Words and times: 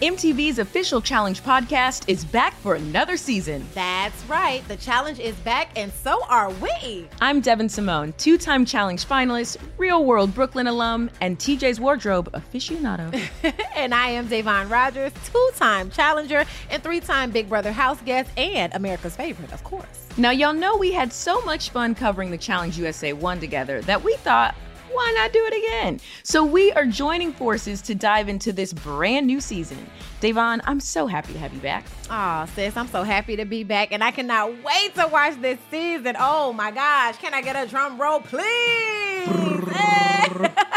MTV's 0.00 0.58
official 0.58 1.02
challenge 1.02 1.42
podcast 1.42 2.04
is 2.08 2.24
back 2.24 2.54
for 2.54 2.74
another 2.74 3.18
season. 3.18 3.66
That's 3.74 4.24
right. 4.24 4.66
The 4.66 4.76
challenge 4.76 5.18
is 5.18 5.34
back, 5.40 5.72
and 5.76 5.92
so 5.92 6.24
are 6.26 6.48
we. 6.52 7.06
I'm 7.20 7.42
Devyn 7.42 7.70
Simone, 7.70 8.14
two 8.16 8.38
time 8.38 8.64
challenge 8.64 9.04
finalist, 9.04 9.58
real 9.76 10.06
world 10.06 10.34
Brooklyn 10.34 10.68
alum, 10.68 11.10
and 11.20 11.38
TJ's 11.38 11.80
Wardrobe 11.80 12.32
aficionado. 12.32 13.12
and 13.76 13.92
I 13.92 14.08
am 14.08 14.26
Davon 14.26 14.70
Rogers, 14.70 15.12
two 15.30 15.50
time 15.56 15.90
challenger 15.90 16.46
and 16.70 16.82
three 16.82 17.00
time 17.00 17.30
Big 17.30 17.50
Brother 17.50 17.70
house 17.70 18.00
guest, 18.00 18.30
and 18.38 18.72
America's 18.72 19.14
favorite, 19.14 19.52
of 19.52 19.62
course. 19.64 20.06
Now, 20.16 20.30
y'all 20.30 20.54
know 20.54 20.78
we 20.78 20.92
had 20.92 21.12
so 21.12 21.42
much 21.42 21.68
fun 21.70 21.94
covering 21.94 22.30
the 22.30 22.38
Challenge 22.38 22.78
USA 22.78 23.12
1 23.12 23.38
together 23.38 23.82
that 23.82 24.02
we 24.02 24.14
thought, 24.16 24.54
why 24.92 25.12
not 25.16 25.32
do 25.32 25.44
it 25.44 25.54
again? 25.64 26.00
So 26.22 26.44
we 26.44 26.72
are 26.72 26.86
joining 26.86 27.32
forces 27.32 27.82
to 27.82 27.94
dive 27.94 28.28
into 28.28 28.52
this 28.52 28.72
brand 28.72 29.26
new 29.26 29.40
season. 29.40 29.78
Davon, 30.20 30.60
I'm 30.64 30.80
so 30.80 31.06
happy 31.06 31.32
to 31.32 31.38
have 31.38 31.54
you 31.54 31.60
back. 31.60 31.84
Oh, 32.10 32.46
sis, 32.54 32.76
I'm 32.76 32.88
so 32.88 33.02
happy 33.02 33.36
to 33.36 33.44
be 33.44 33.64
back, 33.64 33.92
and 33.92 34.04
I 34.04 34.10
cannot 34.10 34.62
wait 34.62 34.94
to 34.96 35.08
watch 35.08 35.40
this 35.40 35.58
season. 35.70 36.16
Oh 36.18 36.52
my 36.52 36.70
gosh, 36.70 37.18
can 37.18 37.34
I 37.34 37.42
get 37.42 37.56
a 37.56 37.68
drum 37.68 38.00
roll, 38.00 38.20
please? 38.20 39.28
season 39.28 40.54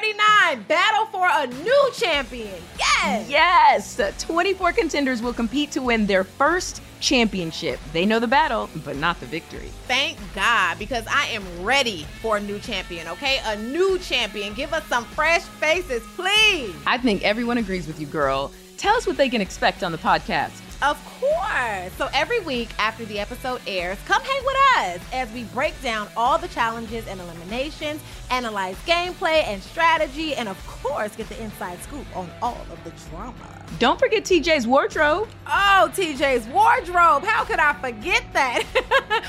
39, 0.00 0.62
battle 0.62 1.04
for 1.06 1.28
a 1.30 1.46
new 1.62 1.90
champion. 1.92 2.54
Yes. 2.78 3.28
Yes. 3.28 4.00
24 4.18 4.72
contenders 4.72 5.20
will 5.20 5.34
compete 5.34 5.70
to 5.72 5.82
win 5.82 6.06
their 6.06 6.24
first 6.24 6.80
championship. 7.00 7.78
They 7.92 8.06
know 8.06 8.18
the 8.18 8.26
battle, 8.26 8.70
but 8.82 8.96
not 8.96 9.20
the 9.20 9.26
victory. 9.26 9.70
Thank 9.86 10.16
God, 10.34 10.78
because 10.78 11.06
I 11.06 11.26
am 11.26 11.44
ready 11.62 12.06
for 12.22 12.38
a 12.38 12.40
new 12.40 12.58
champion, 12.60 13.08
okay? 13.08 13.40
A 13.44 13.56
new 13.56 13.98
champion. 13.98 14.54
Give 14.54 14.72
us 14.72 14.86
some 14.86 15.04
fresh 15.04 15.42
faces, 15.42 16.02
please. 16.16 16.74
I 16.86 16.96
think 16.96 17.22
everyone 17.22 17.58
agrees 17.58 17.86
with 17.86 18.00
you, 18.00 18.06
girl. 18.06 18.52
Tell 18.78 18.96
us 18.96 19.06
what 19.06 19.18
they 19.18 19.28
can 19.28 19.42
expect 19.42 19.82
on 19.82 19.92
the 19.92 19.98
podcast. 19.98 20.62
Of 20.82 21.02
course. 21.20 21.92
So 21.98 22.08
every 22.14 22.40
week 22.40 22.70
after 22.78 23.04
the 23.04 23.18
episode 23.18 23.60
airs, 23.66 23.98
come 24.06 24.22
hang 24.22 24.44
with 24.44 24.56
us 24.78 25.00
as 25.12 25.30
we 25.32 25.44
break 25.44 25.80
down 25.82 26.08
all 26.16 26.38
the 26.38 26.48
challenges 26.48 27.06
and 27.06 27.20
eliminations, 27.20 28.00
analyze 28.30 28.76
gameplay 28.86 29.44
and 29.44 29.62
strategy, 29.62 30.34
and 30.34 30.48
of 30.48 30.66
course, 30.66 31.14
get 31.16 31.28
the 31.28 31.40
inside 31.42 31.82
scoop 31.82 32.06
on 32.16 32.30
all 32.40 32.66
of 32.72 32.82
the 32.84 32.90
drama. 33.10 33.34
Don't 33.78 33.98
forget 33.98 34.24
TJ's 34.24 34.66
wardrobe. 34.66 35.28
Oh, 35.46 35.90
TJ's 35.94 36.46
wardrobe. 36.48 37.24
How 37.24 37.44
could 37.44 37.58
I 37.58 37.74
forget 37.74 38.24
that? 38.32 38.64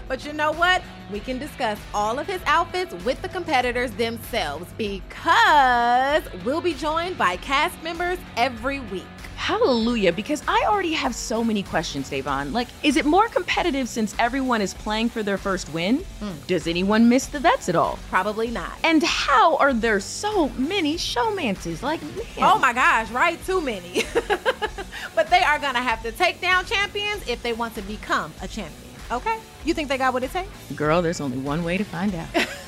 but 0.08 0.24
you 0.26 0.32
know 0.32 0.52
what? 0.52 0.82
We 1.12 1.20
can 1.20 1.38
discuss 1.38 1.78
all 1.94 2.18
of 2.18 2.26
his 2.26 2.42
outfits 2.46 2.92
with 3.04 3.22
the 3.22 3.28
competitors 3.28 3.92
themselves 3.92 4.66
because 4.76 6.22
we'll 6.44 6.60
be 6.60 6.74
joined 6.74 7.16
by 7.16 7.36
cast 7.36 7.80
members 7.84 8.18
every 8.36 8.80
week. 8.80 9.04
Hallelujah, 9.46 10.12
because 10.12 10.42
I 10.48 10.66
already 10.66 10.92
have 10.94 11.14
so 11.14 11.44
many 11.44 11.62
questions, 11.62 12.10
Davon. 12.10 12.52
Like, 12.52 12.66
is 12.82 12.96
it 12.96 13.06
more 13.06 13.28
competitive 13.28 13.88
since 13.88 14.12
everyone 14.18 14.60
is 14.60 14.74
playing 14.74 15.08
for 15.08 15.22
their 15.22 15.38
first 15.38 15.72
win? 15.72 15.98
Mm. 16.20 16.46
Does 16.48 16.66
anyone 16.66 17.08
miss 17.08 17.26
the 17.26 17.38
vets 17.38 17.68
at 17.68 17.76
all? 17.76 17.96
Probably 18.10 18.50
not. 18.50 18.72
And 18.82 19.04
how 19.04 19.56
are 19.58 19.72
there 19.72 20.00
so 20.00 20.48
many 20.58 20.96
showmances? 20.96 21.80
Like, 21.80 22.02
man. 22.02 22.24
Oh 22.38 22.58
my 22.58 22.72
gosh, 22.72 23.08
right? 23.12 23.38
Too 23.46 23.60
many. 23.60 24.02
but 25.14 25.30
they 25.30 25.44
are 25.44 25.60
gonna 25.60 25.78
have 25.78 26.02
to 26.02 26.10
take 26.10 26.40
down 26.40 26.64
champions 26.64 27.22
if 27.28 27.40
they 27.44 27.52
want 27.52 27.76
to 27.76 27.82
become 27.82 28.32
a 28.42 28.48
champion. 28.48 28.90
Okay? 29.12 29.38
You 29.64 29.74
think 29.74 29.88
they 29.88 29.96
got 29.96 30.12
what 30.12 30.24
it 30.24 30.32
takes? 30.32 30.50
Girl, 30.74 31.00
there's 31.02 31.20
only 31.20 31.38
one 31.38 31.62
way 31.62 31.78
to 31.78 31.84
find 31.84 32.12
out. 32.16 32.28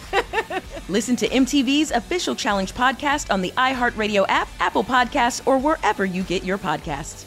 Listen 0.88 1.16
to 1.16 1.28
MTV's 1.28 1.90
official 1.90 2.34
challenge 2.34 2.72
podcast 2.72 3.30
on 3.30 3.42
the 3.42 3.50
iHeartRadio 3.58 4.24
app, 4.28 4.48
Apple 4.58 4.84
Podcasts, 4.84 5.46
or 5.46 5.58
wherever 5.58 6.04
you 6.04 6.22
get 6.22 6.44
your 6.44 6.56
podcasts. 6.56 7.24